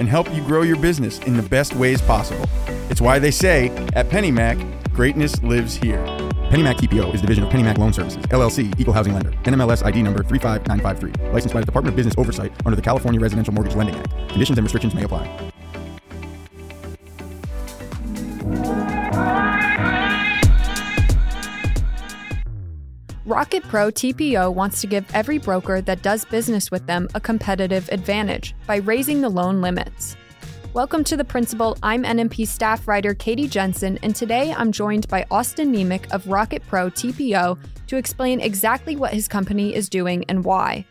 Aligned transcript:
and 0.00 0.08
help 0.08 0.34
you 0.34 0.42
grow 0.42 0.62
your 0.62 0.78
business 0.78 1.20
in 1.20 1.36
the 1.36 1.42
best 1.44 1.76
ways 1.76 2.02
possible. 2.02 2.48
It's 2.88 3.00
why 3.00 3.20
they 3.20 3.30
say 3.30 3.68
at 3.94 4.08
PennyMac, 4.08 4.92
greatness 4.92 5.40
lives 5.44 5.76
here. 5.76 6.04
PennyMac 6.50 6.78
TPO 6.78 7.14
is 7.14 7.20
division 7.20 7.44
of 7.44 7.50
PennyMac 7.50 7.78
Loan 7.78 7.92
Services, 7.92 8.24
LLC, 8.26 8.74
Equal 8.80 8.94
Housing 8.94 9.12
Lender, 9.12 9.30
NMLS 9.44 9.84
ID 9.84 10.02
number 10.02 10.24
35953, 10.24 11.30
licensed 11.32 11.54
by 11.54 11.60
the 11.60 11.66
Department 11.66 11.92
of 11.92 11.96
Business 11.96 12.14
Oversight 12.18 12.50
under 12.66 12.74
the 12.74 12.82
California 12.82 13.20
Residential 13.20 13.54
Mortgage 13.54 13.76
Lending 13.76 13.94
Act. 13.94 14.10
Conditions 14.30 14.58
and 14.58 14.64
restrictions 14.64 14.94
may 14.94 15.04
apply. 15.04 15.49
Rocket 23.30 23.62
Pro 23.68 23.92
TPO 23.92 24.52
wants 24.52 24.80
to 24.80 24.88
give 24.88 25.04
every 25.14 25.38
broker 25.38 25.80
that 25.82 26.02
does 26.02 26.24
business 26.24 26.72
with 26.72 26.84
them 26.86 27.08
a 27.14 27.20
competitive 27.20 27.88
advantage 27.92 28.56
by 28.66 28.78
raising 28.78 29.20
the 29.20 29.28
loan 29.28 29.60
limits. 29.60 30.16
Welcome 30.74 31.04
to 31.04 31.16
The 31.16 31.22
Principal. 31.22 31.78
I'm 31.80 32.02
NMP 32.02 32.44
staff 32.48 32.88
writer 32.88 33.14
Katie 33.14 33.46
Jensen, 33.46 34.00
and 34.02 34.16
today 34.16 34.52
I'm 34.52 34.72
joined 34.72 35.06
by 35.06 35.26
Austin 35.30 35.72
Niemiec 35.72 36.10
of 36.10 36.26
Rocket 36.26 36.66
Pro 36.66 36.90
TPO 36.90 37.56
to 37.86 37.96
explain 37.96 38.40
exactly 38.40 38.96
what 38.96 39.14
his 39.14 39.28
company 39.28 39.76
is 39.76 39.88
doing 39.88 40.24
and 40.28 40.44
why. 40.44 40.84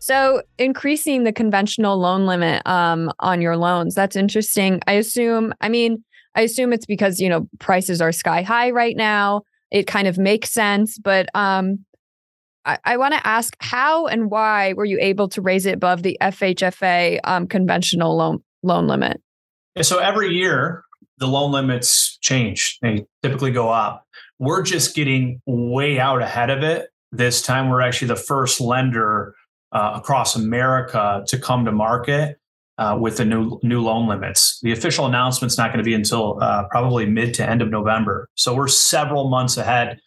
So, 0.00 0.42
increasing 0.58 1.22
the 1.22 1.32
conventional 1.32 1.96
loan 1.96 2.26
limit 2.26 2.66
um, 2.66 3.12
on 3.20 3.40
your 3.40 3.56
loans, 3.56 3.94
that's 3.94 4.16
interesting. 4.16 4.80
I 4.88 4.94
assume, 4.94 5.54
I 5.60 5.68
mean, 5.68 6.02
I 6.34 6.40
assume 6.40 6.72
it's 6.72 6.86
because, 6.86 7.20
you 7.20 7.28
know, 7.28 7.48
prices 7.60 8.00
are 8.00 8.10
sky 8.10 8.42
high 8.42 8.72
right 8.72 8.96
now 8.96 9.44
it 9.70 9.86
kind 9.86 10.08
of 10.08 10.18
makes 10.18 10.50
sense. 10.50 10.98
But 10.98 11.28
um, 11.34 11.84
I, 12.64 12.78
I 12.84 12.96
want 12.96 13.14
to 13.14 13.26
ask 13.26 13.56
how 13.60 14.06
and 14.06 14.30
why 14.30 14.72
were 14.74 14.84
you 14.84 14.98
able 15.00 15.28
to 15.30 15.40
raise 15.40 15.66
it 15.66 15.74
above 15.74 16.02
the 16.02 16.16
FHFA 16.20 17.20
um, 17.24 17.46
conventional 17.46 18.16
loan 18.16 18.42
loan 18.62 18.86
limit? 18.86 19.20
So 19.82 19.98
every 19.98 20.30
year 20.30 20.84
the 21.18 21.26
loan 21.26 21.52
limits 21.52 22.18
change; 22.20 22.78
they 22.82 23.04
typically 23.22 23.50
go 23.50 23.68
up. 23.68 24.04
We're 24.38 24.62
just 24.62 24.94
getting 24.94 25.40
way 25.46 25.98
out 25.98 26.22
ahead 26.22 26.50
of 26.50 26.62
it. 26.62 26.88
This 27.10 27.42
time, 27.42 27.70
we're 27.70 27.80
actually 27.80 28.08
the 28.08 28.16
first 28.16 28.60
lender 28.60 29.34
uh, 29.72 29.92
across 29.96 30.36
America 30.36 31.24
to 31.26 31.38
come 31.38 31.64
to 31.64 31.72
market 31.72 32.38
uh, 32.78 32.96
with 32.98 33.16
the 33.16 33.24
new 33.24 33.58
new 33.62 33.82
loan 33.82 34.08
limits. 34.08 34.60
The 34.62 34.72
official 34.72 35.06
announcement's 35.06 35.58
not 35.58 35.68
going 35.68 35.78
to 35.78 35.84
be 35.84 35.94
until 35.94 36.38
uh, 36.40 36.64
probably 36.70 37.06
mid 37.06 37.34
to 37.34 37.48
end 37.48 37.60
of 37.60 37.70
November. 37.70 38.28
So 38.34 38.54
we're 38.54 38.68
several 38.68 39.28
months 39.28 39.56
ahead. 39.56 39.98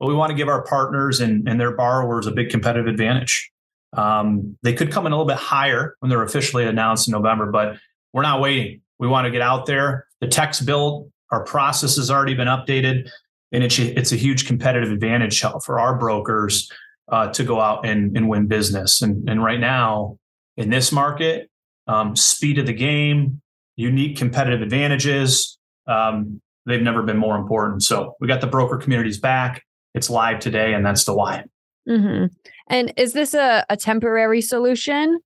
But 0.00 0.08
we 0.08 0.14
want 0.14 0.30
to 0.30 0.36
give 0.36 0.48
our 0.48 0.64
partners 0.64 1.20
and, 1.20 1.48
and 1.48 1.60
their 1.60 1.76
borrowers 1.76 2.26
a 2.26 2.32
big 2.32 2.50
competitive 2.50 2.88
advantage. 2.88 3.50
Um, 3.96 4.58
they 4.62 4.72
could 4.72 4.90
come 4.90 5.06
in 5.06 5.12
a 5.12 5.14
little 5.14 5.28
bit 5.28 5.36
higher 5.36 5.94
when 6.00 6.10
they're 6.10 6.24
officially 6.24 6.64
announced 6.64 7.06
in 7.06 7.12
November, 7.12 7.52
but 7.52 7.76
we're 8.12 8.22
not 8.22 8.40
waiting. 8.40 8.80
We 8.98 9.06
want 9.06 9.26
to 9.26 9.30
get 9.30 9.40
out 9.40 9.66
there. 9.66 10.06
The 10.20 10.26
tech's 10.26 10.60
built, 10.60 11.08
our 11.30 11.44
process 11.44 11.96
has 11.96 12.10
already 12.10 12.34
been 12.34 12.48
updated, 12.48 13.08
and 13.52 13.62
it's, 13.62 13.78
it's 13.78 14.10
a 14.10 14.16
huge 14.16 14.46
competitive 14.46 14.90
advantage 14.90 15.44
for 15.64 15.78
our 15.78 15.96
brokers 15.96 16.68
uh, 17.12 17.28
to 17.32 17.44
go 17.44 17.60
out 17.60 17.86
and, 17.86 18.16
and 18.16 18.28
win 18.28 18.46
business. 18.46 19.00
And, 19.00 19.28
and 19.28 19.44
right 19.44 19.60
now, 19.60 20.18
in 20.56 20.70
this 20.70 20.90
market, 20.90 21.50
um, 21.86 22.16
speed 22.16 22.58
of 22.58 22.66
the 22.66 22.72
game, 22.72 23.40
unique 23.76 24.16
competitive 24.16 24.62
advantages. 24.62 25.58
Um, 25.86 26.40
they've 26.66 26.82
never 26.82 27.02
been 27.02 27.18
more 27.18 27.36
important. 27.36 27.82
So 27.82 28.14
we 28.20 28.28
got 28.28 28.40
the 28.40 28.46
broker 28.46 28.78
communities 28.78 29.18
back. 29.18 29.62
It's 29.94 30.10
live 30.10 30.40
today, 30.40 30.74
and 30.74 30.84
that's 30.84 31.04
the 31.04 31.14
why. 31.14 31.44
Mm-hmm. 31.88 32.26
And 32.68 32.92
is 32.96 33.12
this 33.12 33.34
a, 33.34 33.64
a 33.68 33.76
temporary 33.76 34.40
solution? 34.40 35.20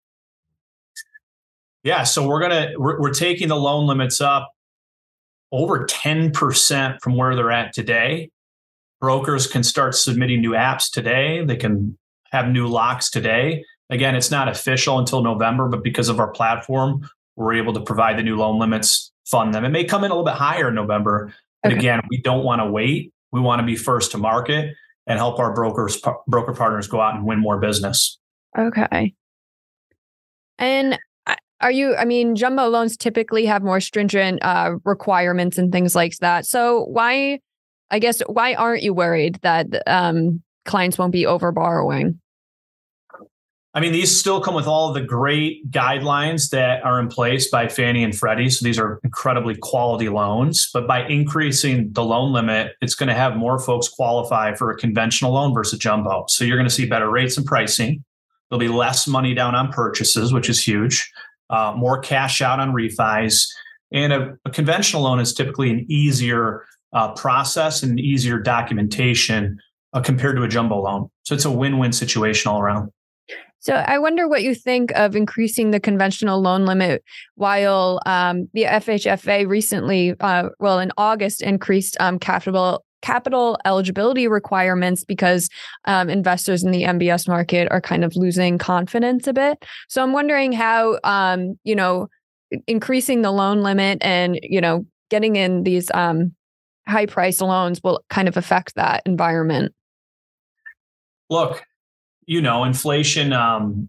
Yeah. 1.85 2.03
So 2.03 2.27
we're 2.27 2.41
gonna 2.41 2.73
we're, 2.77 3.01
we're 3.01 3.15
taking 3.15 3.49
the 3.49 3.57
loan 3.57 3.87
limits 3.87 4.21
up 4.21 4.51
over 5.53 5.87
ten 5.87 6.33
percent 6.33 7.01
from 7.01 7.17
where 7.17 7.35
they're 7.37 7.53
at 7.53 7.73
today. 7.73 8.31
Brokers 9.01 9.47
can 9.47 9.63
start 9.63 9.95
submitting 9.95 10.41
new 10.41 10.51
apps 10.51 10.91
today. 10.91 11.45
They 11.45 11.57
can 11.57 11.97
have 12.33 12.49
new 12.49 12.67
locks 12.67 13.11
today. 13.11 13.65
Again, 13.91 14.15
it's 14.15 14.31
not 14.31 14.49
official 14.49 14.99
until 14.99 15.23
November, 15.23 15.69
but 15.69 15.83
because 15.83 16.09
of 16.09 16.21
our 16.21 16.29
platform, 16.29 17.09
we're 17.37 17.55
able 17.55 17.73
to 17.73 17.81
provide 17.81 18.19
the 18.19 18.23
new 18.23 18.37
loan 18.37 18.59
limits, 18.59 19.13
fund 19.27 19.55
them. 19.55 19.65
It 19.65 19.71
may 19.71 19.85
come 19.85 20.05
in 20.05 20.11
a 20.11 20.15
little 20.15 20.25
bit 20.25 20.35
higher 20.35 20.69
in 20.69 20.75
November. 20.75 21.33
But 21.63 21.73
okay. 21.73 21.79
again, 21.79 22.01
we 22.11 22.21
don't 22.21 22.45
want 22.45 22.61
to 22.61 22.67
wait. 22.67 23.13
We 23.33 23.41
want 23.41 23.61
to 23.61 23.67
be 23.67 23.77
first 23.77 24.13
to 24.13 24.19
market 24.19 24.75
and 25.07 25.19
help 25.19 25.39
our 25.39 25.53
brokers 25.53 26.01
broker 26.27 26.53
partners 26.53 26.87
go 26.87 27.01
out 27.01 27.15
and 27.15 27.25
win 27.25 27.39
more 27.39 27.59
business. 27.59 28.19
Okay. 28.57 29.15
And 30.59 30.99
are 31.61 31.71
you 31.71 31.97
i 31.97 32.05
mean 32.05 32.37
jumbo 32.37 32.69
loans 32.69 32.97
typically 32.97 33.47
have 33.47 33.63
more 33.63 33.81
stringent 33.81 34.39
uh, 34.43 34.77
requirements 34.85 35.59
and 35.59 35.73
things 35.73 35.95
like 35.95 36.17
that 36.19 36.47
so 36.47 36.85
why 36.85 37.39
i 37.91 37.99
guess 37.99 38.21
why 38.27 38.55
aren't 38.55 38.83
you 38.83 38.95
worried 38.95 39.39
that 39.43 39.67
um, 39.87 40.43
clients 40.65 40.99
won't 40.99 41.13
be 41.13 41.27
over 41.27 41.53
borrowing 41.53 42.21
I 43.79 43.81
mean, 43.81 43.93
these 43.93 44.19
still 44.19 44.41
come 44.41 44.57
with 44.57 44.67
all 44.67 44.93
the 44.93 45.01
great 45.01 45.71
guidelines 45.71 46.51
that 46.51 46.85
are 46.85 46.99
in 46.99 47.07
place 47.07 47.49
by 47.49 47.69
Fannie 47.69 48.03
and 48.03 48.13
Freddie. 48.13 48.51
So 48.51 48.65
these 48.65 48.77
are 48.77 48.99
incredibly 49.05 49.55
quality 49.55 50.09
loans. 50.09 50.69
But 50.75 50.89
by 50.89 51.07
increasing 51.07 51.93
the 51.93 52.03
loan 52.03 52.33
limit, 52.33 52.73
it's 52.81 52.97
going 52.97 53.09
to 53.09 53.15
have 53.15 53.37
more 53.37 53.61
folks 53.61 53.89
qualify 53.89 54.53
for 54.57 54.73
a 54.73 54.77
conventional 54.77 55.35
loan 55.35 55.55
versus 55.55 55.75
a 55.75 55.79
jumbo. 55.79 56.25
So 56.27 56.45
you're 56.45 56.57
going 56.57 56.69
to 56.69 56.75
see 56.75 56.87
better 56.87 57.09
rates 57.09 57.37
and 57.37 57.47
pricing. 57.47 58.03
There'll 58.51 58.59
be 58.59 58.67
less 58.67 59.07
money 59.07 59.33
down 59.33 59.55
on 59.55 59.71
purchases, 59.71 60.33
which 60.33 60.49
is 60.49 60.61
huge, 60.61 61.09
uh, 61.49 61.73
more 61.77 62.01
cash 62.01 62.43
out 62.43 62.59
on 62.59 62.73
refis. 62.73 63.47
And 63.93 64.13
a, 64.13 64.37
a 64.45 64.51
conventional 64.51 65.03
loan 65.03 65.21
is 65.21 65.33
typically 65.33 65.71
an 65.71 65.87
easier 65.89 66.65
uh, 66.93 67.13
process 67.13 67.85
and 67.85 68.01
easier 68.01 68.41
documentation 68.41 69.57
uh, 69.93 70.01
compared 70.01 70.35
to 70.35 70.43
a 70.43 70.49
jumbo 70.49 70.83
loan. 70.83 71.09
So 71.23 71.37
it's 71.37 71.45
a 71.45 71.53
win 71.53 71.79
win 71.79 71.93
situation 71.93 72.51
all 72.51 72.61
around. 72.61 72.91
So 73.69 73.75
I 73.75 73.99
wonder 73.99 74.27
what 74.27 74.43
you 74.43 74.55
think 74.55 74.93
of 74.93 75.15
increasing 75.15 75.73
the 75.73 75.79
conventional 75.79 76.41
loan 76.41 76.65
limit 76.65 77.05
while 77.35 78.01
um, 78.07 78.49
the 78.55 78.63
FHFA 78.63 79.47
recently, 79.47 80.15
uh, 80.21 80.49
well, 80.59 80.79
in 80.79 80.91
August, 80.97 81.43
increased 81.43 81.95
um, 82.01 82.19
capital 82.19 82.83
capital 83.03 83.59
eligibility 83.67 84.27
requirements 84.27 85.05
because 85.05 85.51
um, 85.85 86.09
investors 86.09 86.65
in 86.65 86.71
the 86.71 86.85
MBS 86.85 87.29
market 87.29 87.69
are 87.71 87.83
kind 87.83 88.07
of 88.07 88.17
losing 88.17 88.57
confidence 88.57 89.27
a 89.27 89.35
bit. 89.35 89.63
So 89.87 90.03
I'm 90.03 90.15
wondering 90.15 90.53
how, 90.53 90.99
um, 91.05 91.59
you 91.63 91.75
know, 91.75 92.09
increasing 92.67 93.21
the 93.21 93.33
loan 93.33 93.61
limit 93.61 93.99
and 94.01 94.41
you 94.43 94.63
know 94.63 94.87
getting 95.11 95.37
in 95.37 95.65
these 95.65 95.91
um, 95.93 96.35
high 96.87 97.05
price 97.05 97.43
loans 97.43 97.83
will 97.85 98.03
kind 98.09 98.29
of 98.29 98.39
affect 98.39 98.77
that 98.77 99.03
environment. 99.05 99.75
Look, 101.29 101.63
you 102.29 102.43
know, 102.43 102.65
inflation, 102.65 103.33
um, 103.33 103.89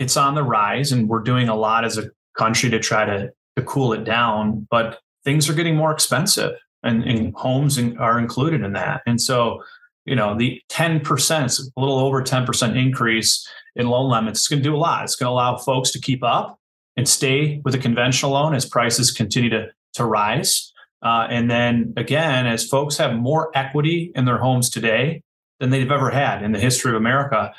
it's 0.00 0.16
on 0.16 0.34
the 0.34 0.42
rise, 0.42 0.90
and 0.90 1.08
we're 1.08 1.22
doing 1.22 1.48
a 1.48 1.54
lot 1.54 1.84
as 1.84 1.96
a 1.96 2.10
country 2.36 2.68
to 2.70 2.80
try 2.80 3.04
to 3.04 3.30
to 3.56 3.62
cool 3.62 3.92
it 3.92 4.04
down. 4.04 4.66
But 4.68 4.98
things 5.24 5.48
are 5.48 5.54
getting 5.54 5.76
more 5.76 5.92
expensive, 5.92 6.52
and, 6.82 7.04
and 7.04 7.32
homes 7.36 7.78
in, 7.78 7.96
are 7.98 8.18
included 8.18 8.62
in 8.62 8.72
that. 8.72 9.02
And 9.06 9.20
so, 9.20 9.62
you 10.04 10.16
know, 10.16 10.36
the 10.36 10.60
ten 10.68 11.00
percent, 11.00 11.56
a 11.58 11.80
little 11.80 12.00
over 12.00 12.20
ten 12.20 12.44
percent 12.44 12.76
increase 12.76 13.48
in 13.76 13.88
loan 13.88 14.10
limits, 14.10 14.40
it's 14.40 14.48
going 14.48 14.62
to 14.62 14.68
do 14.68 14.74
a 14.74 14.76
lot. 14.76 15.04
It's 15.04 15.14
going 15.14 15.28
to 15.28 15.32
allow 15.32 15.56
folks 15.56 15.92
to 15.92 16.00
keep 16.00 16.24
up 16.24 16.58
and 16.96 17.08
stay 17.08 17.60
with 17.64 17.76
a 17.76 17.78
conventional 17.78 18.32
loan 18.32 18.54
as 18.54 18.66
prices 18.66 19.12
continue 19.12 19.50
to 19.50 19.68
to 19.94 20.04
rise. 20.04 20.72
Uh, 21.00 21.28
and 21.30 21.48
then 21.48 21.92
again, 21.96 22.48
as 22.48 22.66
folks 22.66 22.96
have 22.96 23.14
more 23.14 23.52
equity 23.54 24.10
in 24.16 24.24
their 24.24 24.38
homes 24.38 24.68
today 24.68 25.22
than 25.60 25.70
they've 25.70 25.90
ever 25.92 26.10
had 26.10 26.42
in 26.42 26.52
the 26.52 26.58
history 26.58 26.90
of 26.90 26.96
America, 26.96 27.52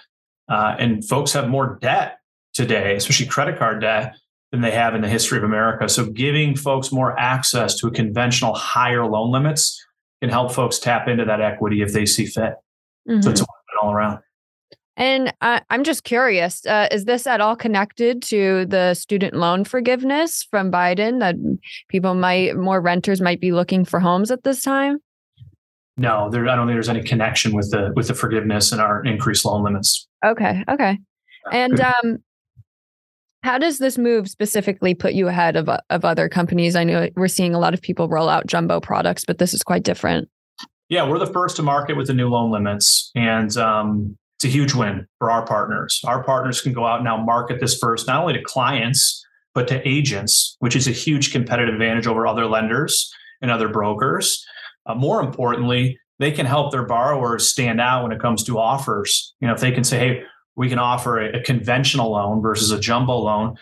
uh, 0.50 0.76
and 0.80 1.08
folks 1.08 1.32
have 1.34 1.48
more 1.48 1.78
debt 1.82 2.18
today, 2.54 2.96
especially 2.96 3.28
credit 3.28 3.58
card 3.58 3.82
debt, 3.82 4.16
than 4.52 4.62
they 4.62 4.72
have 4.72 4.96
in 4.96 5.02
the 5.02 5.08
history 5.08 5.38
of 5.38 5.44
America. 5.44 5.88
So 5.88 6.06
giving 6.06 6.56
folks 6.56 6.92
more 6.92 7.18
access 7.20 7.76
to 7.80 7.88
a 7.88 7.92
conventional 7.92 8.54
higher 8.56 9.06
loan 9.06 9.32
limits 9.32 9.86
can 10.22 10.30
help 10.30 10.52
folks 10.52 10.80
tap 10.80 11.08
into 11.08 11.26
that 11.26 11.40
equity 11.40 11.82
if 11.82 11.94
they 11.94 12.06
see 12.06 12.26
fit. 12.26 12.56
Mm-hmm. 13.08 13.22
So 13.22 13.30
it's 13.30 13.44
all 13.82 13.94
around. 13.94 14.20
And 14.98 15.34
uh, 15.40 15.62
I'm 15.70 15.86
just 15.86 16.04
curious 16.04 16.66
uh, 16.66 16.90
is 16.92 17.06
this 17.06 17.26
at 17.26 17.40
all 17.40 17.56
connected 17.56 18.22
to 18.24 18.66
the 18.66 18.94
student 18.96 19.34
loan 19.34 19.64
forgiveness 19.64 20.46
from 20.52 20.70
Biden 20.70 21.20
that 21.20 21.36
people 21.88 22.16
might, 22.16 22.58
more 22.58 22.82
renters 22.82 23.22
might 23.22 23.40
be 23.40 23.54
looking 23.54 23.86
for 23.86 24.02
homes 24.02 24.30
at 24.30 24.44
this 24.44 24.62
time? 24.62 24.98
No, 25.96 26.30
there, 26.30 26.48
I 26.50 26.56
don't 26.56 26.68
think 26.68 26.76
there's 26.76 26.90
any 26.90 27.04
connection 27.04 27.54
with 27.54 27.72
the 27.72 27.92
with 27.96 28.08
the 28.08 28.14
forgiveness 28.14 28.72
and 28.72 28.80
our 28.80 29.04
increased 29.04 29.46
loan 29.46 29.64
limits. 29.64 30.08
Okay, 30.26 30.64
okay. 30.70 30.98
And 31.52 31.80
um, 31.80 32.18
how 33.44 33.58
does 33.58 33.78
this 33.78 33.98
move 33.98 34.28
specifically 34.28 34.94
put 34.94 35.14
you 35.14 35.28
ahead 35.28 35.56
of 35.56 35.70
of 35.90 36.06
other 36.06 36.28
companies? 36.28 36.76
I 36.76 36.84
know 36.84 37.10
we're 37.16 37.28
seeing 37.28 37.56
a 37.56 37.60
lot 37.60 37.74
of 37.74 37.82
people 37.82 38.10
roll 38.10 38.30
out 38.30 38.48
jumbo 38.48 38.80
products, 38.80 39.24
but 39.26 39.38
this 39.38 39.54
is 39.54 39.64
quite 39.64 39.84
different. 39.84 40.30
Yeah, 40.90 41.08
we're 41.08 41.20
the 41.20 41.32
first 41.32 41.56
to 41.58 41.64
market 41.64 41.96
with 41.96 42.08
the 42.08 42.14
new 42.14 42.28
loan 42.28 42.52
limits, 42.52 43.12
and 43.16 43.56
um, 43.58 44.18
it's 44.38 44.46
a 44.46 44.48
huge 44.48 44.74
win 44.74 45.06
for 45.20 45.32
our 45.32 45.46
partners. 45.46 46.02
Our 46.06 46.24
partners 46.24 46.62
can 46.62 46.74
go 46.74 46.86
out 46.86 46.98
and 46.98 47.06
now 47.06 47.18
market 47.18 47.60
this 47.60 47.78
first, 47.78 48.08
not 48.08 48.22
only 48.22 48.34
to 48.34 48.42
clients, 48.44 49.26
but 49.54 49.68
to 49.68 49.88
agents, 49.88 50.56
which 50.60 50.76
is 50.76 50.88
a 50.88 50.92
huge 50.92 51.32
competitive 51.32 51.74
advantage 51.74 52.08
over 52.08 52.26
other 52.26 52.46
lenders 52.46 53.14
and 53.42 53.52
other 53.52 53.70
brokers. 53.70 54.44
Uh, 54.86 54.96
more 54.96 55.22
importantly, 55.22 55.98
they 56.20 56.32
can 56.32 56.46
help 56.46 56.72
their 56.72 56.86
borrowers 56.86 57.48
stand 57.48 57.82
out 57.82 58.04
when 58.04 58.12
it 58.12 58.20
comes 58.20 58.44
to 58.44 58.60
offers. 58.60 59.34
You 59.40 59.48
know, 59.48 59.54
if 59.54 59.62
they 59.62 59.72
can 59.72 59.84
say, 59.84 59.98
hey, 59.98 60.24
we 60.56 60.70
can 60.70 60.78
offer 60.78 61.20
a, 61.20 61.40
a 61.40 61.44
conventional 61.44 62.12
loan 62.12 62.42
versus 62.42 62.72
a 62.72 62.80
jumbo 62.80 63.18
loan, 63.18 63.56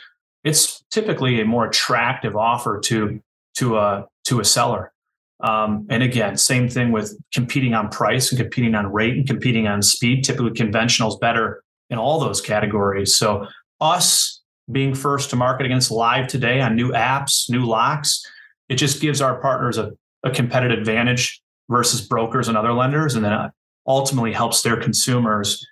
it's 0.43 0.83
typically 0.91 1.39
a 1.39 1.45
more 1.45 1.65
attractive 1.67 2.35
offer 2.35 2.79
to 2.85 3.21
to 3.55 3.77
a 3.77 4.05
to 4.25 4.39
a 4.39 4.45
seller. 4.45 4.91
Um, 5.39 5.85
and 5.89 6.01
again, 6.01 6.35
same 6.35 6.67
thing 6.67 6.91
with 6.91 7.15
competing 7.31 7.75
on 7.75 7.89
price 7.89 8.31
and 8.31 8.41
competing 8.41 8.73
on 8.73 8.91
rate 8.91 9.15
and 9.15 9.27
competing 9.27 9.67
on 9.67 9.83
speed. 9.83 10.23
Typically, 10.23 10.51
conventional 10.51 11.09
is 11.09 11.15
better 11.17 11.63
in 11.91 11.99
all 11.99 12.19
those 12.19 12.41
categories. 12.41 13.15
So, 13.15 13.45
us 13.79 14.41
being 14.71 14.95
first 14.95 15.29
to 15.29 15.35
market 15.35 15.65
against 15.65 15.91
live 15.91 16.27
today 16.27 16.59
on 16.59 16.75
new 16.75 16.91
apps, 16.91 17.49
new 17.49 17.65
locks, 17.65 18.25
it 18.67 18.75
just 18.75 18.99
gives 18.99 19.21
our 19.21 19.39
partners 19.39 19.77
a, 19.77 19.91
a 20.23 20.31
competitive 20.31 20.79
advantage 20.79 21.41
versus 21.69 22.01
brokers 22.01 22.47
and 22.47 22.57
other 22.57 22.73
lenders. 22.73 23.15
And 23.15 23.23
then 23.23 23.51
ultimately 23.87 24.33
helps 24.33 24.61
their 24.61 24.77
consumers 24.77 25.65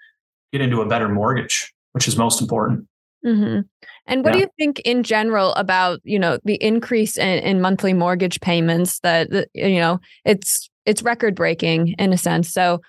get 0.51 0.61
into 0.61 0.81
a 0.81 0.87
better 0.87 1.09
mortgage, 1.09 1.73
which 1.91 2.07
is 2.07 2.17
most 2.17 2.41
important. 2.41 2.87
Mm-hmm. 3.25 3.61
And 4.07 4.23
what 4.23 4.33
yeah. 4.33 4.33
do 4.33 4.39
you 4.39 4.49
think 4.57 4.79
in 4.81 5.01
general 5.01 5.53
about 5.55 5.99
you 6.03 6.19
know 6.19 6.37
the 6.43 6.55
increase 6.55 7.17
in, 7.17 7.39
in 7.39 7.59
monthly 7.59 7.91
mortgage 7.91 8.39
payments 8.39 8.99
that, 8.99 9.31
that 9.31 9.49
you 9.53 9.79
know 9.79 9.99
it's 10.25 10.69
it's 10.85 11.01
record 11.01 11.33
breaking 11.33 11.95
in 11.97 12.13
a 12.13 12.17
sense. 12.17 12.51
So 12.51 12.81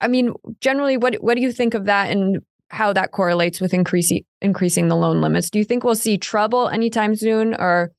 I 0.00 0.08
mean, 0.08 0.34
generally, 0.60 0.96
what 0.96 1.16
what 1.16 1.34
do 1.34 1.42
you 1.42 1.52
think 1.52 1.74
of 1.74 1.86
that 1.86 2.10
and 2.10 2.40
how 2.68 2.92
that 2.92 3.10
correlates 3.10 3.60
with 3.60 3.74
increasing 3.74 4.24
increasing 4.40 4.88
the 4.88 4.96
loan 4.96 5.20
limits? 5.20 5.50
Do 5.50 5.58
you 5.58 5.64
think 5.64 5.82
we'll 5.82 5.96
see 5.96 6.16
trouble 6.16 6.68
anytime 6.68 7.16
soon, 7.16 7.54
or 7.54 7.92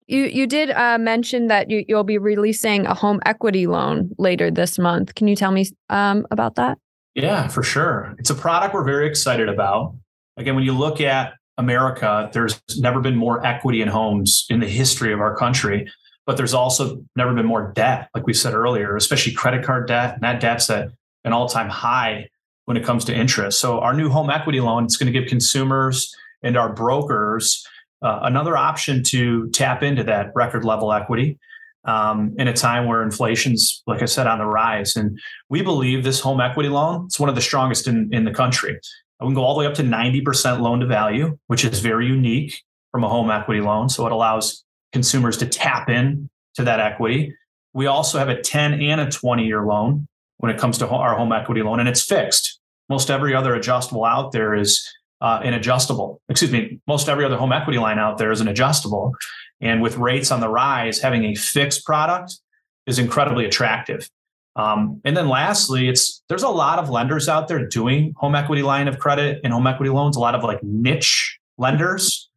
you 0.08 0.24
you 0.26 0.48
did 0.48 0.72
uh, 0.72 0.98
mention 0.98 1.48
that 1.48 1.70
you, 1.70 1.84
you'll 1.88 2.04
be 2.04 2.18
releasing 2.18 2.86
a 2.86 2.94
home 2.94 3.20
equity 3.26 3.68
loan 3.68 4.12
later 4.18 4.52
this 4.52 4.78
month. 4.78 5.16
Can 5.16 5.28
you 5.28 5.36
tell 5.36 5.52
me 5.52 5.66
um, 5.90 6.26
about 6.32 6.56
that? 6.56 6.78
Yeah, 7.16 7.48
for 7.48 7.64
sure. 7.64 8.14
It's 8.20 8.30
a 8.30 8.36
product 8.36 8.74
we're 8.74 8.84
very 8.84 9.08
excited 9.08 9.50
about. 9.50 9.96
Again, 10.38 10.56
when 10.56 10.66
you 10.66 10.74
look 10.74 11.00
at 11.00 11.34
America, 11.58 12.30
there's 12.34 12.62
never 12.78 13.00
been 13.00 13.16
more 13.16 13.46
equity 13.46 13.82
in 13.82 13.88
homes 13.88 14.46
in 14.50 14.60
the 14.60 14.68
history 14.68 15.14
of 15.14 15.22
our 15.22 15.36
country, 15.36 15.90
but 16.26 16.36
there's 16.36 16.54
also 16.54 17.02
never 17.16 17.34
been 17.34 17.46
more 17.46 17.72
debt, 17.74 18.10
like 18.14 18.28
we 18.28 18.34
said 18.34 18.54
earlier, 18.54 18.98
especially 18.98 19.32
credit 19.32 19.64
card 19.64 19.88
debt. 19.88 20.16
And 20.16 20.24
that 20.24 20.42
debt's 20.42 20.70
at 20.70 20.90
an 21.24 21.32
all-time 21.32 21.70
high 21.70 22.28
when 22.66 22.76
it 22.76 22.84
comes 22.84 23.06
to 23.06 23.16
interest. 23.16 23.60
So 23.60 23.80
our 23.80 23.94
new 23.94 24.10
home 24.10 24.30
equity 24.30 24.60
loan, 24.60 24.84
it's 24.84 24.98
going 24.98 25.12
to 25.12 25.18
give 25.18 25.30
consumers 25.30 26.14
and 26.44 26.58
our 26.58 26.74
brokers 26.74 27.66
uh, 28.02 28.20
another 28.24 28.58
option 28.58 29.04
to 29.04 29.50
tap 29.50 29.84
into 29.84 30.04
that 30.04 30.32
record 30.36 30.66
level 30.66 30.92
equity 30.94 31.38
um, 31.86 32.34
in 32.38 32.48
a 32.48 32.54
time 32.54 32.88
where 32.88 33.04
inflation's, 33.04 33.84
like 33.88 34.02
I 34.02 34.06
said, 34.06 34.28
on 34.28 34.40
the 34.40 34.46
rise. 34.46 34.96
And 34.96 35.20
we 35.50 35.62
believe 35.62 36.04
this 36.04 36.20
home 36.20 36.42
equity 36.42 36.70
loan 36.70 37.08
is 37.08 37.20
one 37.20 37.30
of 37.30 37.36
the 37.36 37.42
strongest 37.42 37.88
in, 37.88 38.10
in 38.12 38.26
the 38.26 38.34
country. 38.34 38.80
We 39.22 39.28
can 39.28 39.34
go 39.34 39.44
all 39.44 39.54
the 39.54 39.62
way 39.62 39.66
up 39.66 39.76
to 39.76 39.84
90% 39.84 40.60
loan 40.60 40.82
to 40.82 40.88
value, 40.88 41.38
which 41.48 41.64
is 41.64 41.80
very 41.80 42.06
unique 42.06 42.62
from 42.92 43.04
a 43.04 43.10
home 43.10 43.32
equity 43.32 43.62
loan. 43.62 43.90
So 43.90 44.06
it 44.06 44.12
allows 44.12 44.64
consumers 44.92 45.38
to 45.38 45.46
tap 45.46 45.90
in 45.90 46.30
to 46.56 46.64
that 46.64 46.80
equity. 46.80 47.34
We 47.74 47.88
also 47.88 48.18
have 48.18 48.30
a 48.30 48.42
10 48.42 48.82
and 48.82 49.02
a 49.02 49.10
20 49.10 49.46
year 49.46 49.66
loan 49.66 50.08
when 50.38 50.52
it 50.52 50.60
comes 50.60 50.78
to 50.80 50.88
our 50.88 51.16
home 51.16 51.32
equity 51.32 51.62
loan, 51.62 51.80
and 51.80 51.88
it's 51.88 52.04
fixed. 52.04 52.60
Most 52.90 53.10
every 53.10 53.34
other 53.34 53.56
adjustable 53.56 54.06
out 54.06 54.32
there 54.32 54.54
is 54.54 54.88
uh, 55.22 55.40
an 55.44 55.54
adjustable. 55.54 56.22
Excuse 56.30 56.52
me, 56.52 56.80
most 56.88 57.10
every 57.10 57.26
other 57.26 57.38
home 57.38 57.52
equity 57.52 57.80
line 57.80 58.00
out 58.00 58.18
there 58.18 58.32
is 58.32 58.42
an 58.42 58.48
adjustable. 58.48 59.14
And 59.62 59.82
with 59.82 59.98
rates 59.98 60.32
on 60.32 60.42
the 60.42 60.50
rise, 60.50 61.00
having 61.00 61.26
a 61.26 61.36
fixed 61.36 61.86
product 61.86 62.40
is 62.86 63.00
incredibly 63.00 63.46
attractive. 63.46 64.10
Um, 64.56 65.02
and 65.04 65.18
then 65.18 65.28
lastly, 65.28 65.90
it's 65.90 66.24
there's 66.30 66.44
a 66.44 66.50
lot 66.50 66.80
of 66.80 66.90
lenders 66.90 67.28
out 67.28 67.48
there 67.48 67.66
doing 67.68 68.14
home 68.18 68.36
equity 68.36 68.62
line 68.62 68.88
of 68.88 69.00
credit 69.00 69.42
and 69.44 69.52
home 69.52 69.68
equity 69.68 69.90
loans, 69.90 70.16
a 70.16 70.20
lot 70.20 70.36
of 70.36 70.44
like 70.44 70.64
niche 70.64 71.40
lenders. 71.58 72.30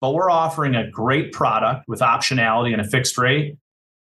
But 0.00 0.14
we're 0.14 0.30
offering 0.30 0.74
a 0.74 0.88
great 0.88 1.32
product 1.32 1.88
with 1.88 2.00
optionality 2.00 2.72
and 2.72 2.80
a 2.80 2.84
fixed 2.84 3.18
rate 3.18 3.56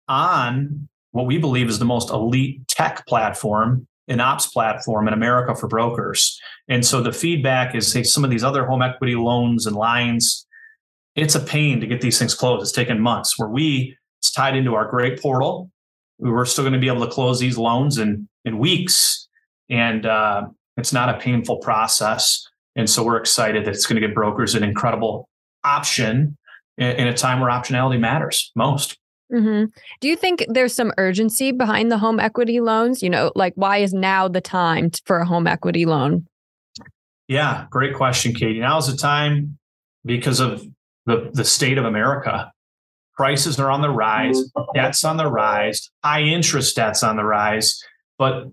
on 0.08 0.88
what 1.12 1.26
we 1.26 1.38
believe 1.38 1.68
is 1.68 1.78
the 1.78 1.84
most 1.84 2.10
elite 2.10 2.66
tech 2.66 3.06
platform 3.06 3.86
an 4.08 4.20
ops 4.20 4.48
platform 4.48 5.08
in 5.08 5.14
America 5.14 5.54
for 5.54 5.68
brokers. 5.68 6.40
And 6.68 6.84
so 6.84 7.00
the 7.00 7.12
feedback 7.12 7.74
is 7.74 7.90
say 7.90 8.02
some 8.02 8.24
of 8.24 8.30
these 8.30 8.44
other 8.44 8.66
home 8.66 8.82
equity 8.82 9.14
loans 9.14 9.66
and 9.66 9.76
lines, 9.76 10.46
it's 11.14 11.34
a 11.34 11.40
pain 11.40 11.80
to 11.80 11.86
get 11.86 12.00
these 12.00 12.18
things 12.18 12.34
closed. 12.34 12.62
It's 12.62 12.72
taken 12.72 13.00
months 13.00 13.38
where 13.38 13.48
we 13.48 13.96
it's 14.20 14.30
tied 14.30 14.56
into 14.56 14.74
our 14.74 14.88
great 14.88 15.20
portal. 15.20 15.70
We 16.18 16.30
were 16.30 16.46
still 16.46 16.62
going 16.62 16.74
to 16.74 16.78
be 16.78 16.86
able 16.86 17.04
to 17.04 17.10
close 17.10 17.40
these 17.40 17.58
loans 17.58 17.98
in 17.98 18.28
in 18.44 18.58
weeks. 18.58 19.28
And 19.68 20.06
uh, 20.06 20.46
it's 20.76 20.92
not 20.92 21.08
a 21.08 21.18
painful 21.18 21.58
process. 21.58 22.46
And 22.76 22.88
so 22.88 23.04
we're 23.04 23.16
excited 23.16 23.64
that 23.64 23.74
it's 23.74 23.86
going 23.86 24.00
to 24.00 24.06
give 24.06 24.14
brokers 24.14 24.54
an 24.54 24.62
incredible 24.62 25.28
option 25.64 26.36
in, 26.78 26.90
in 26.96 27.08
a 27.08 27.14
time 27.14 27.40
where 27.40 27.50
optionality 27.50 27.98
matters 27.98 28.50
most. 28.56 28.96
Mm-hmm. 29.32 29.64
Do 30.00 30.08
you 30.08 30.16
think 30.16 30.44
there's 30.48 30.74
some 30.74 30.92
urgency 30.98 31.52
behind 31.52 31.90
the 31.90 31.98
home 31.98 32.20
equity 32.20 32.60
loans? 32.60 33.02
You 33.02 33.10
know, 33.10 33.32
like 33.34 33.54
why 33.56 33.78
is 33.78 33.94
now 33.94 34.28
the 34.28 34.40
time 34.40 34.90
for 35.06 35.18
a 35.18 35.26
home 35.26 35.46
equity 35.46 35.86
loan? 35.86 36.26
Yeah, 37.28 37.66
great 37.70 37.94
question, 37.94 38.34
Katie. 38.34 38.60
Now 38.60 38.78
is 38.78 38.88
the 38.88 38.96
time 38.96 39.58
because 40.04 40.40
of 40.40 40.62
the, 41.06 41.30
the 41.32 41.44
state 41.44 41.78
of 41.78 41.84
America. 41.84 42.52
Prices 43.14 43.58
are 43.58 43.70
on 43.70 43.82
the 43.82 43.90
rise, 43.90 44.42
debt's 44.74 45.04
on 45.04 45.16
the 45.16 45.30
rise, 45.30 45.90
high 46.02 46.22
interest 46.22 46.76
debt's 46.76 47.02
on 47.02 47.16
the 47.16 47.24
rise. 47.24 47.82
But 48.18 48.46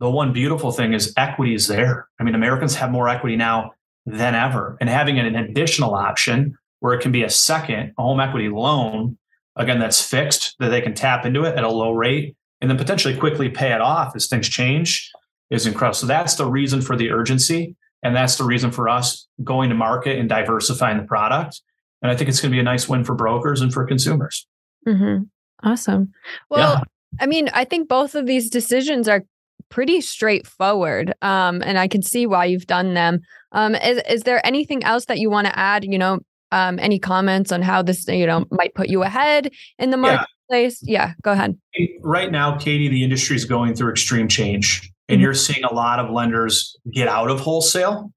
the 0.00 0.10
one 0.10 0.32
beautiful 0.32 0.70
thing 0.70 0.94
is 0.94 1.12
equity 1.16 1.54
is 1.54 1.66
there. 1.66 2.08
I 2.20 2.24
mean, 2.24 2.34
Americans 2.34 2.74
have 2.74 2.90
more 2.90 3.08
equity 3.08 3.36
now 3.36 3.72
than 4.06 4.34
ever. 4.34 4.76
And 4.80 4.88
having 4.88 5.18
an 5.18 5.34
additional 5.34 5.94
option 5.94 6.56
where 6.80 6.94
it 6.94 7.02
can 7.02 7.12
be 7.12 7.22
a 7.22 7.30
second 7.30 7.92
a 7.98 8.02
home 8.02 8.20
equity 8.20 8.48
loan 8.48 9.16
again 9.56 9.78
that's 9.78 10.02
fixed 10.02 10.56
that 10.58 10.68
they 10.68 10.80
can 10.80 10.94
tap 10.94 11.26
into 11.26 11.44
it 11.44 11.56
at 11.56 11.64
a 11.64 11.68
low 11.68 11.92
rate 11.92 12.36
and 12.60 12.70
then 12.70 12.78
potentially 12.78 13.16
quickly 13.16 13.48
pay 13.48 13.72
it 13.72 13.80
off 13.80 14.14
as 14.14 14.28
things 14.28 14.48
change 14.48 15.10
is 15.50 15.66
incredible. 15.66 15.94
So 15.94 16.06
that's 16.06 16.36
the 16.36 16.46
reason 16.46 16.80
for 16.80 16.96
the 16.96 17.10
urgency. 17.10 17.76
And 18.02 18.16
that's 18.16 18.36
the 18.36 18.44
reason 18.44 18.70
for 18.70 18.88
us 18.88 19.26
going 19.44 19.68
to 19.68 19.74
market 19.74 20.18
and 20.18 20.28
diversifying 20.28 20.96
the 20.96 21.04
product. 21.04 21.60
And 22.00 22.10
I 22.10 22.16
think 22.16 22.30
it's 22.30 22.40
going 22.40 22.50
to 22.50 22.56
be 22.56 22.60
a 22.60 22.64
nice 22.64 22.88
win 22.88 23.04
for 23.04 23.14
brokers 23.14 23.60
and 23.60 23.72
for 23.72 23.84
consumers. 23.84 24.46
Mm-hmm. 24.86 25.24
Awesome. 25.62 26.12
Well, 26.50 26.78
yeah. 26.78 26.84
I 27.20 27.26
mean, 27.26 27.48
I 27.52 27.64
think 27.64 27.88
both 27.88 28.14
of 28.14 28.26
these 28.26 28.50
decisions 28.50 29.08
are 29.08 29.24
pretty 29.68 30.00
straightforward. 30.00 31.14
Um, 31.22 31.62
and 31.64 31.78
I 31.78 31.86
can 31.86 32.02
see 32.02 32.26
why 32.26 32.46
you've 32.46 32.66
done 32.66 32.94
them. 32.94 33.20
Um, 33.52 33.74
is, 33.74 34.02
is 34.08 34.22
there 34.22 34.44
anything 34.44 34.82
else 34.82 35.04
that 35.06 35.18
you 35.18 35.30
want 35.30 35.46
to 35.46 35.58
add? 35.58 35.84
You 35.84 35.98
know, 35.98 36.20
um, 36.52 36.78
any 36.78 36.98
comments 36.98 37.50
on 37.50 37.62
how 37.62 37.82
this, 37.82 38.06
you 38.06 38.26
know, 38.26 38.44
might 38.50 38.74
put 38.74 38.88
you 38.88 39.02
ahead 39.02 39.50
in 39.78 39.90
the 39.90 39.96
marketplace? 39.96 40.80
Yeah, 40.82 41.06
yeah 41.08 41.12
go 41.22 41.32
ahead. 41.32 41.58
Right 42.02 42.30
now, 42.30 42.56
Katie, 42.56 42.88
the 42.88 43.02
industry 43.02 43.34
is 43.34 43.44
going 43.44 43.74
through 43.74 43.90
extreme 43.90 44.28
change, 44.28 44.92
and 45.08 45.16
mm-hmm. 45.16 45.22
you're 45.22 45.34
seeing 45.34 45.64
a 45.64 45.74
lot 45.74 45.98
of 45.98 46.10
lenders 46.10 46.76
get 46.92 47.08
out 47.08 47.30
of 47.30 47.40
wholesale, 47.40 48.12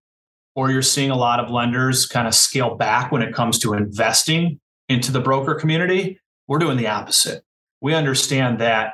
or 0.56 0.70
you're 0.70 0.82
seeing 0.82 1.10
a 1.10 1.18
lot 1.18 1.40
of 1.40 1.50
lenders 1.50 2.06
kind 2.06 2.28
of 2.28 2.36
scale 2.36 2.76
back 2.76 3.12
when 3.12 3.22
it 3.22 3.34
comes 3.34 3.58
to 3.60 3.74
investing 3.74 4.60
into 4.90 5.12
the 5.12 5.22
broker 5.22 5.56
community. 5.56 6.20
We're 6.48 6.60
doing 6.60 6.78
the 6.78 6.88
opposite. 6.88 7.44
We 7.82 7.96
understand 7.96 8.60
that 8.60 8.94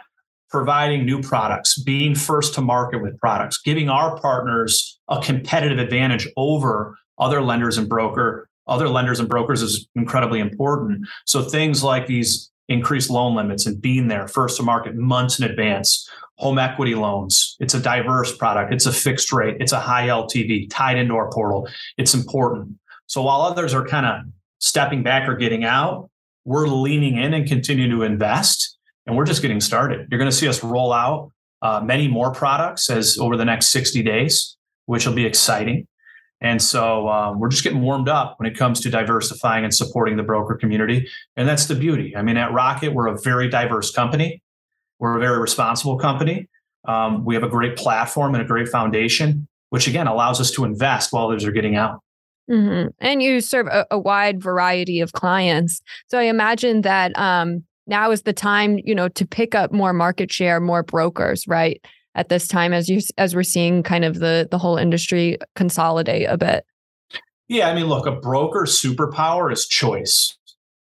providing 0.49 1.05
new 1.05 1.21
products, 1.21 1.81
being 1.81 2.13
first 2.13 2.53
to 2.53 2.61
market 2.61 3.01
with 3.01 3.17
products, 3.19 3.57
giving 3.57 3.89
our 3.89 4.19
partners 4.19 4.99
a 5.07 5.21
competitive 5.21 5.79
advantage 5.79 6.27
over 6.35 6.95
other 7.17 7.41
lenders 7.41 7.77
and 7.77 7.87
broker, 7.87 8.49
other 8.71 8.87
lenders 8.87 9.19
and 9.19 9.27
brokers 9.27 9.61
is 9.61 9.87
incredibly 9.95 10.39
important. 10.39 11.05
So 11.25 11.43
things 11.43 11.83
like 11.83 12.07
these 12.07 12.49
increased 12.69 13.09
loan 13.09 13.35
limits 13.35 13.65
and 13.65 13.81
being 13.81 14.07
there 14.07 14.27
first 14.27 14.55
to 14.57 14.63
market 14.63 14.95
months 14.95 15.39
in 15.39 15.45
advance, 15.45 16.09
home 16.37 16.57
equity 16.57 16.95
loans, 16.95 17.57
it's 17.59 17.73
a 17.73 17.79
diverse 17.79 18.35
product, 18.35 18.73
it's 18.73 18.85
a 18.85 18.93
fixed 18.93 19.33
rate, 19.33 19.57
it's 19.59 19.73
a 19.73 19.79
high 19.79 20.07
LTV 20.07 20.69
tied 20.69 20.97
into 20.97 21.15
our 21.15 21.29
portal. 21.29 21.67
It's 21.97 22.13
important. 22.13 22.77
So 23.07 23.21
while 23.23 23.41
others 23.41 23.73
are 23.73 23.85
kind 23.85 24.05
of 24.05 24.21
stepping 24.59 25.03
back 25.03 25.27
or 25.27 25.35
getting 25.35 25.65
out, 25.65 26.09
we're 26.45 26.67
leaning 26.67 27.17
in 27.17 27.33
and 27.33 27.45
continue 27.45 27.89
to 27.89 28.03
invest 28.03 28.77
and 29.05 29.17
we're 29.17 29.25
just 29.25 29.41
getting 29.41 29.59
started. 29.59 30.07
You're 30.09 30.17
going 30.17 30.31
to 30.31 30.35
see 30.35 30.47
us 30.47 30.63
roll 30.63 30.93
out 30.93 31.31
uh, 31.61 31.81
many 31.83 32.07
more 32.07 32.31
products 32.31 32.89
as 32.89 33.17
over 33.17 33.35
the 33.35 33.45
next 33.45 33.67
60 33.67 34.01
days, 34.01 34.55
which 34.85 35.05
will 35.05 35.13
be 35.13 35.25
exciting. 35.25 35.87
And 36.41 36.61
so 36.61 37.07
um, 37.07 37.39
we're 37.39 37.49
just 37.49 37.63
getting 37.63 37.81
warmed 37.81 38.09
up 38.09 38.39
when 38.39 38.51
it 38.51 38.57
comes 38.57 38.79
to 38.81 38.89
diversifying 38.89 39.63
and 39.63 39.73
supporting 39.73 40.17
the 40.17 40.23
broker 40.23 40.55
community. 40.55 41.07
And 41.37 41.47
that's 41.47 41.67
the 41.67 41.75
beauty. 41.75 42.15
I 42.15 42.23
mean, 42.23 42.35
at 42.35 42.51
Rocket, 42.51 42.93
we're 42.93 43.07
a 43.07 43.19
very 43.21 43.47
diverse 43.47 43.91
company. 43.91 44.41
We're 44.99 45.17
a 45.17 45.19
very 45.19 45.39
responsible 45.39 45.97
company. 45.97 46.49
Um, 46.87 47.25
we 47.25 47.35
have 47.35 47.43
a 47.43 47.49
great 47.49 47.77
platform 47.77 48.33
and 48.33 48.43
a 48.43 48.45
great 48.45 48.67
foundation, 48.67 49.47
which 49.69 49.87
again 49.87 50.07
allows 50.07 50.41
us 50.41 50.49
to 50.51 50.65
invest 50.65 51.13
while 51.13 51.27
others 51.27 51.45
are 51.45 51.51
getting 51.51 51.75
out. 51.75 51.99
Mm-hmm. 52.49 52.89
And 52.99 53.21
you 53.21 53.39
serve 53.39 53.67
a, 53.67 53.85
a, 53.91 53.99
wide 53.99 54.41
variety 54.41 54.99
of 54.99 55.13
clients. 55.13 55.81
So 56.07 56.17
I 56.17 56.23
imagine 56.23 56.81
that 56.81 57.17
um, 57.17 57.63
now 57.87 58.11
is 58.11 58.23
the 58.23 58.33
time, 58.33 58.79
you 58.83 58.95
know, 58.95 59.07
to 59.09 59.27
pick 59.27 59.53
up 59.53 59.71
more 59.71 59.93
market 59.93 60.31
share, 60.31 60.59
more 60.59 60.83
brokers, 60.83 61.47
right? 61.47 61.79
At 62.13 62.29
this 62.29 62.47
time, 62.47 62.73
as 62.73 62.89
you 62.89 62.99
as 63.17 63.35
we're 63.35 63.43
seeing 63.43 63.83
kind 63.83 64.03
of 64.03 64.19
the 64.19 64.47
the 64.51 64.57
whole 64.57 64.77
industry 64.77 65.37
consolidate 65.55 66.27
a 66.29 66.37
bit. 66.37 66.65
Yeah, 67.47 67.69
I 67.69 67.75
mean, 67.75 67.87
look, 67.87 68.05
a 68.05 68.11
broker 68.11 68.63
superpower 68.63 69.51
is 69.51 69.65
choice. 69.65 70.37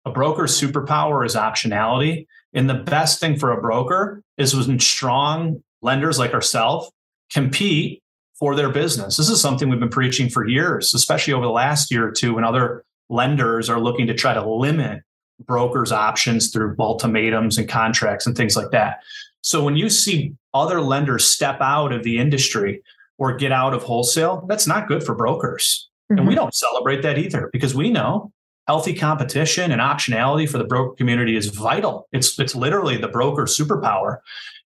A 0.05 0.11
broker 0.11 0.43
superpower 0.43 1.25
is 1.25 1.35
optionality. 1.35 2.25
And 2.53 2.69
the 2.69 2.75
best 2.75 3.19
thing 3.19 3.37
for 3.37 3.51
a 3.51 3.61
broker 3.61 4.21
is 4.37 4.55
when 4.55 4.79
strong 4.79 5.63
lenders 5.81 6.19
like 6.19 6.33
ourselves 6.33 6.91
compete 7.31 8.01
for 8.37 8.55
their 8.55 8.69
business. 8.69 9.17
This 9.17 9.29
is 9.29 9.41
something 9.41 9.69
we've 9.69 9.79
been 9.79 9.89
preaching 9.89 10.29
for 10.29 10.47
years, 10.47 10.93
especially 10.93 11.33
over 11.33 11.45
the 11.45 11.51
last 11.51 11.91
year 11.91 12.07
or 12.07 12.11
two 12.11 12.35
when 12.35 12.43
other 12.43 12.83
lenders 13.09 13.69
are 13.69 13.79
looking 13.79 14.07
to 14.07 14.13
try 14.13 14.33
to 14.33 14.45
limit 14.45 15.01
brokers' 15.45 15.91
options 15.91 16.51
through 16.51 16.75
ultimatums 16.79 17.57
and 17.57 17.67
contracts 17.67 18.25
and 18.25 18.35
things 18.35 18.55
like 18.55 18.71
that. 18.71 18.99
So 19.43 19.63
when 19.63 19.75
you 19.75 19.89
see 19.89 20.33
other 20.53 20.81
lenders 20.81 21.29
step 21.29 21.57
out 21.61 21.91
of 21.91 22.03
the 22.03 22.17
industry 22.17 22.81
or 23.17 23.35
get 23.35 23.51
out 23.51 23.73
of 23.73 23.83
wholesale, 23.83 24.45
that's 24.47 24.65
not 24.65 24.87
good 24.87 25.03
for 25.03 25.13
brokers. 25.13 25.89
Mm-hmm. 26.11 26.17
And 26.17 26.27
we 26.27 26.33
mm-hmm. 26.33 26.43
don't 26.43 26.55
celebrate 26.55 27.01
that 27.03 27.17
either 27.17 27.49
because 27.51 27.75
we 27.75 27.91
know 27.91 28.31
healthy 28.67 28.93
competition 28.93 29.71
and 29.71 29.81
optionality 29.81 30.49
for 30.49 30.57
the 30.57 30.63
broker 30.63 30.95
community 30.95 31.35
is 31.35 31.47
vital. 31.47 32.07
It's 32.13 32.39
it's 32.39 32.55
literally 32.55 32.97
the 32.97 33.09
broker 33.09 33.43
superpower. 33.43 34.17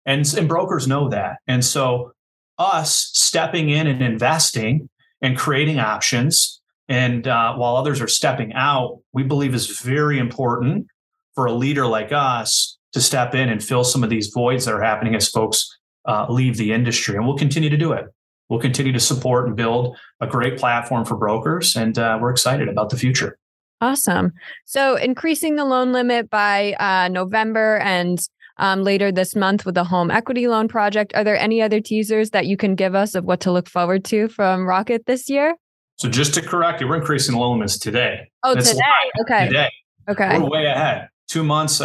And, 0.05 0.25
and 0.37 0.47
brokers 0.47 0.87
know 0.87 1.09
that. 1.09 1.37
And 1.47 1.65
so 1.65 2.13
us 2.57 3.09
stepping 3.13 3.69
in 3.69 3.87
and 3.87 4.01
investing 4.01 4.89
and 5.21 5.37
creating 5.37 5.79
options 5.79 6.61
and 6.89 7.27
uh, 7.27 7.55
while 7.55 7.75
others 7.75 7.99
are 8.01 8.07
stepping 8.07 8.53
out, 8.53 8.99
we 9.11 9.23
believe 9.23 9.53
is 9.53 9.79
very 9.81 10.19
important 10.19 10.87
for 11.35 11.45
a 11.45 11.51
leader 11.51 11.85
like 11.85 12.11
us 12.11 12.76
to 12.97 13.01
step 13.03 13.35
in 13.35 13.49
and 13.49 13.63
fill 13.63 13.83
some 13.83 14.03
of 14.03 14.09
these 14.09 14.27
voids 14.27 14.65
that 14.65 14.73
are 14.73 14.81
happening 14.81 15.15
as 15.15 15.29
folks 15.29 15.77
uh, 16.05 16.25
leave 16.29 16.57
the 16.57 16.73
industry. 16.73 17.15
And 17.15 17.25
we'll 17.25 17.37
continue 17.37 17.69
to 17.69 17.77
do 17.77 17.91
it. 17.93 18.05
We'll 18.49 18.59
continue 18.59 18.91
to 18.93 18.99
support 18.99 19.47
and 19.47 19.55
build 19.55 19.97
a 20.21 20.27
great 20.27 20.57
platform 20.57 21.05
for 21.05 21.15
brokers. 21.15 21.75
And 21.75 21.97
uh, 21.99 22.17
we're 22.19 22.31
excited 22.31 22.69
about 22.69 22.89
the 22.89 22.97
future. 22.97 23.37
Awesome. 23.79 24.33
So, 24.65 24.95
increasing 24.95 25.55
the 25.55 25.65
loan 25.65 25.91
limit 25.91 26.31
by 26.31 26.73
uh, 26.79 27.09
November 27.09 27.77
and 27.77 28.19
um, 28.57 28.83
later 28.83 29.11
this 29.11 29.35
month 29.35 29.67
with 29.67 29.75
the 29.75 29.83
home 29.83 30.09
equity 30.09 30.47
loan 30.47 30.67
project. 30.67 31.13
Are 31.13 31.23
there 31.23 31.37
any 31.37 31.61
other 31.61 31.79
teasers 31.79 32.31
that 32.31 32.47
you 32.47 32.57
can 32.57 32.73
give 32.73 32.95
us 32.95 33.13
of 33.13 33.23
what 33.25 33.39
to 33.41 33.51
look 33.51 33.69
forward 33.69 34.03
to 34.05 34.29
from 34.29 34.65
Rocket 34.65 35.05
this 35.05 35.29
year? 35.29 35.55
So 35.97 36.09
just 36.09 36.33
to 36.35 36.41
correct 36.41 36.81
you, 36.81 36.87
we're 36.87 36.97
increasing 36.97 37.35
the 37.35 37.41
loan 37.41 37.57
limits 37.57 37.77
today. 37.77 38.31
Oh, 38.43 38.55
today. 38.55 38.81
Okay. 39.21 39.47
Today. 39.47 39.69
Okay. 40.09 40.39
We're 40.39 40.49
way 40.49 40.65
ahead. 40.65 41.09
Two 41.27 41.43
months. 41.43 41.81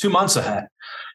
Two 0.00 0.08
months 0.08 0.36
ahead. 0.36 0.68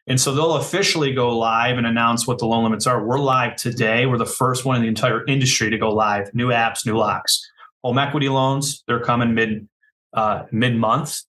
And 0.06 0.20
so 0.20 0.32
they'll 0.32 0.54
officially 0.54 1.12
go 1.12 1.36
live 1.36 1.76
and 1.76 1.86
announce 1.86 2.26
what 2.26 2.38
the 2.38 2.46
loan 2.46 2.62
limits 2.62 2.86
are. 2.86 3.04
We're 3.04 3.18
live 3.18 3.56
today. 3.56 4.06
We're 4.06 4.18
the 4.18 4.24
first 4.24 4.64
one 4.64 4.76
in 4.76 4.82
the 4.82 4.88
entire 4.88 5.24
industry 5.26 5.70
to 5.70 5.78
go 5.78 5.90
live. 5.92 6.32
New 6.32 6.48
apps, 6.48 6.86
new 6.86 6.96
locks. 6.96 7.50
Home 7.82 7.98
equity 7.98 8.28
loans, 8.28 8.84
they're 8.86 9.00
coming 9.00 9.34
mid 9.34 9.68
uh, 10.12 10.44
mid 10.52 10.76
month. 10.76 11.22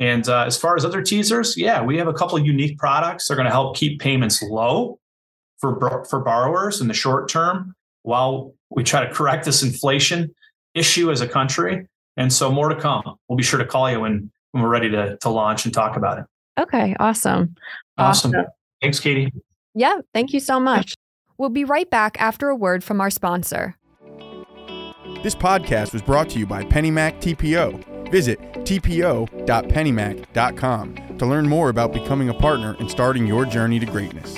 And 0.00 0.28
uh, 0.28 0.44
as 0.44 0.58
far 0.58 0.76
as 0.76 0.84
other 0.84 1.02
teasers, 1.02 1.56
yeah, 1.56 1.82
we 1.82 1.96
have 1.96 2.08
a 2.08 2.12
couple 2.12 2.36
of 2.36 2.46
unique 2.46 2.78
products. 2.78 3.28
They're 3.28 3.36
going 3.36 3.46
to 3.46 3.52
help 3.52 3.76
keep 3.76 4.00
payments 4.00 4.42
low 4.42 4.98
for 5.58 6.04
for 6.04 6.20
borrowers 6.20 6.82
in 6.82 6.88
the 6.88 6.94
short 6.94 7.30
term 7.30 7.74
while 8.02 8.54
we 8.68 8.84
try 8.84 9.04
to 9.04 9.12
correct 9.12 9.46
this 9.46 9.62
inflation 9.62 10.34
issue 10.74 11.10
as 11.10 11.22
a 11.22 11.28
country. 11.28 11.86
And 12.18 12.30
so 12.30 12.50
more 12.52 12.68
to 12.68 12.76
come. 12.76 13.16
We'll 13.28 13.38
be 13.38 13.42
sure 13.42 13.58
to 13.58 13.66
call 13.66 13.90
you 13.90 14.00
when, 14.00 14.30
when 14.52 14.62
we're 14.62 14.68
ready 14.68 14.90
to, 14.90 15.16
to 15.18 15.28
launch 15.30 15.64
and 15.64 15.72
talk 15.72 15.96
about 15.96 16.18
it. 16.18 16.24
Okay, 16.58 16.96
awesome. 16.98 17.54
Awesome. 17.96 18.32
awesome. 18.32 18.46
Thanks, 18.82 19.00
Katie. 19.00 19.32
Yeah, 19.74 19.98
thank 20.12 20.32
you 20.32 20.40
so 20.40 20.58
much. 20.58 20.94
We'll 21.38 21.50
be 21.50 21.64
right 21.64 21.88
back 21.88 22.20
after 22.20 22.48
a 22.48 22.56
word 22.56 22.82
from 22.82 23.00
our 23.00 23.10
sponsor. 23.10 23.76
This 25.22 25.34
podcast 25.34 25.92
was 25.92 26.02
brought 26.02 26.28
to 26.30 26.38
you 26.38 26.46
by 26.46 26.64
PennyMac 26.64 27.20
TPO. 27.20 28.10
Visit 28.10 28.40
tpo.pennymac.com 28.40 31.18
to 31.18 31.26
learn 31.26 31.48
more 31.48 31.68
about 31.68 31.92
becoming 31.92 32.28
a 32.28 32.34
partner 32.34 32.76
and 32.78 32.90
starting 32.90 33.26
your 33.26 33.44
journey 33.44 33.78
to 33.78 33.86
greatness. 33.86 34.36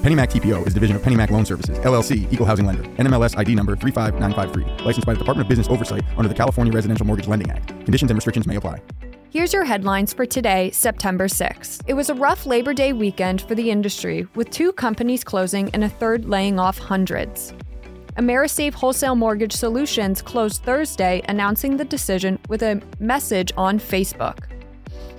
PennyMac 0.00 0.30
TPO 0.30 0.66
is 0.66 0.72
a 0.72 0.74
division 0.74 0.96
of 0.96 1.02
PennyMac 1.02 1.30
Loan 1.30 1.44
Services, 1.44 1.78
LLC, 1.80 2.32
Equal 2.32 2.46
Housing 2.46 2.64
Lender, 2.64 2.82
NMLS 2.82 3.36
ID 3.36 3.54
number 3.54 3.76
35953, 3.76 4.84
licensed 4.84 5.06
by 5.06 5.12
the 5.12 5.18
Department 5.18 5.44
of 5.44 5.48
Business 5.48 5.68
Oversight 5.68 6.02
under 6.16 6.28
the 6.28 6.34
California 6.34 6.72
Residential 6.72 7.06
Mortgage 7.06 7.28
Lending 7.28 7.50
Act. 7.50 7.68
Conditions 7.68 8.10
and 8.10 8.16
restrictions 8.16 8.46
may 8.46 8.56
apply. 8.56 8.80
Here's 9.32 9.52
your 9.52 9.64
headlines 9.64 10.12
for 10.12 10.26
today, 10.26 10.72
September 10.72 11.28
6th. 11.28 11.84
It 11.86 11.94
was 11.94 12.10
a 12.10 12.14
rough 12.14 12.46
Labor 12.46 12.74
Day 12.74 12.92
weekend 12.92 13.42
for 13.42 13.54
the 13.54 13.70
industry, 13.70 14.26
with 14.34 14.50
two 14.50 14.72
companies 14.72 15.22
closing 15.22 15.70
and 15.72 15.84
a 15.84 15.88
third 15.88 16.24
laying 16.24 16.58
off 16.58 16.78
hundreds. 16.78 17.54
AmeriSave 18.16 18.74
Wholesale 18.74 19.14
Mortgage 19.14 19.52
Solutions 19.52 20.20
closed 20.20 20.64
Thursday, 20.64 21.22
announcing 21.28 21.76
the 21.76 21.84
decision 21.84 22.40
with 22.48 22.64
a 22.64 22.82
message 22.98 23.52
on 23.56 23.78
Facebook. 23.78 24.46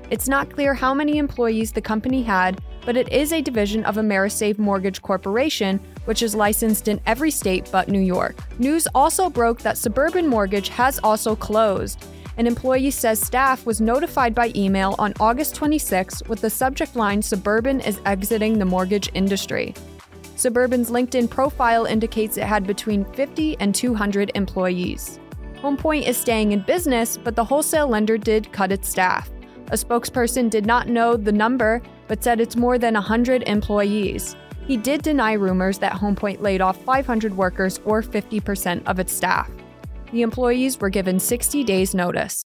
It's 0.09 0.27
not 0.27 0.51
clear 0.51 0.73
how 0.73 0.93
many 0.93 1.17
employees 1.17 1.71
the 1.71 1.79
company 1.79 2.21
had, 2.21 2.59
but 2.85 2.97
it 2.97 3.09
is 3.13 3.31
a 3.31 3.41
division 3.41 3.85
of 3.85 3.95
AmeriSave 3.95 4.57
Mortgage 4.57 5.01
Corporation, 5.01 5.79
which 6.03 6.21
is 6.21 6.35
licensed 6.35 6.89
in 6.89 6.99
every 7.05 7.31
state 7.31 7.69
but 7.71 7.87
New 7.87 8.01
York. 8.01 8.35
News 8.59 8.89
also 8.93 9.29
broke 9.29 9.61
that 9.61 9.77
Suburban 9.77 10.27
Mortgage 10.27 10.67
has 10.67 10.99
also 10.99 11.33
closed. 11.33 12.05
An 12.37 12.47
employee 12.47 12.91
says 12.91 13.19
staff 13.19 13.65
was 13.65 13.81
notified 13.81 14.33
by 14.33 14.53
email 14.55 14.95
on 14.97 15.13
August 15.19 15.53
26 15.55 16.23
with 16.27 16.39
the 16.39 16.49
subject 16.49 16.95
line 16.95 17.21
Suburban 17.21 17.81
is 17.81 17.99
exiting 18.05 18.57
the 18.57 18.65
mortgage 18.65 19.09
industry. 19.13 19.73
Suburban's 20.37 20.89
LinkedIn 20.89 21.29
profile 21.29 21.85
indicates 21.85 22.37
it 22.37 22.45
had 22.45 22.65
between 22.65 23.05
50 23.13 23.57
and 23.59 23.75
200 23.75 24.31
employees. 24.33 25.19
HomePoint 25.57 26.07
is 26.07 26.17
staying 26.17 26.53
in 26.53 26.61
business, 26.61 27.17
but 27.17 27.35
the 27.35 27.43
wholesale 27.43 27.87
lender 27.87 28.17
did 28.17 28.51
cut 28.51 28.71
its 28.71 28.89
staff. 28.89 29.29
A 29.67 29.75
spokesperson 29.75 30.49
did 30.49 30.65
not 30.65 30.87
know 30.87 31.15
the 31.15 31.31
number, 31.31 31.81
but 32.07 32.23
said 32.23 32.39
it's 32.39 32.55
more 32.55 32.79
than 32.79 32.95
100 32.95 33.43
employees. 33.43 34.35
He 34.65 34.77
did 34.77 35.01
deny 35.01 35.33
rumors 35.33 35.77
that 35.79 35.93
HomePoint 35.93 36.41
laid 36.41 36.61
off 36.61 36.81
500 36.83 37.35
workers 37.35 37.79
or 37.85 38.01
50% 38.01 38.83
of 38.87 38.99
its 38.99 39.13
staff. 39.13 39.51
The 40.11 40.23
employees 40.23 40.77
were 40.79 40.89
given 40.89 41.19
60 41.19 41.63
days' 41.63 41.95
notice. 41.95 42.43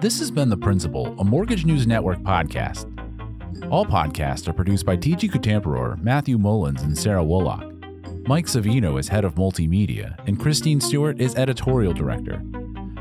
This 0.00 0.18
has 0.18 0.30
been 0.30 0.50
The 0.50 0.58
Principal, 0.58 1.18
a 1.18 1.24
Mortgage 1.24 1.64
News 1.64 1.86
Network 1.86 2.18
podcast. 2.18 2.90
All 3.70 3.86
podcasts 3.86 4.46
are 4.46 4.52
produced 4.52 4.84
by 4.84 4.98
TG 4.98 5.30
Kutamperor, 5.30 5.98
Matthew 6.02 6.36
Mullins, 6.36 6.82
and 6.82 6.98
Sarah 6.98 7.22
Woolock. 7.22 7.70
Mike 8.28 8.44
Savino 8.44 9.00
is 9.00 9.08
head 9.08 9.24
of 9.24 9.36
multimedia, 9.36 10.14
and 10.26 10.38
Christine 10.38 10.82
Stewart 10.82 11.18
is 11.18 11.34
editorial 11.36 11.94
director. 11.94 12.42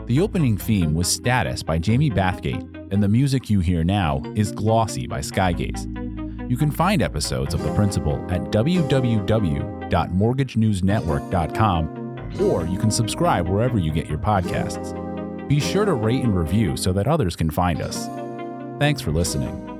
The 0.06 0.22
opening 0.22 0.58
theme 0.58 0.94
was 0.94 1.10
Status 1.12 1.64
by 1.64 1.80
Jamie 1.80 2.12
Bathgate, 2.12 2.94
and 2.94 3.04
the 3.04 3.10
music 3.10 3.50
you 3.50 3.60
hear 3.60 3.84
now 3.84 4.22
is 4.36 4.54
Glossy 4.54 5.08
by 5.08 5.20
Skygaze. 5.20 5.86
You 6.50 6.56
can 6.56 6.72
find 6.72 7.02
episodes 7.02 7.54
of 7.54 7.62
The 7.62 7.74
Principal 7.74 8.26
at 8.32 8.52
www.mortgagenewsnetwork.com, 9.94 12.42
or 12.42 12.66
you 12.66 12.80
can 12.80 12.92
subscribe 12.92 13.48
wherever 13.48 13.78
you 13.78 13.92
get 13.92 14.08
your 14.08 14.18
podcasts. 14.18 14.98
Be 15.48 15.60
sure 15.60 15.86
to 15.86 15.94
rate 15.94 16.24
and 16.24 16.36
review 16.36 16.76
so 16.76 16.92
that 16.94 17.08
others 17.08 17.36
can 17.36 17.52
find 17.52 17.80
us. 17.82 18.08
Thanks 18.80 19.02
for 19.02 19.12
listening. 19.12 19.73